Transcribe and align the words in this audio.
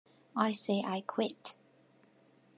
I 0.35 0.51
say 0.51 0.81
I 0.81 1.01
quit. 1.05 1.57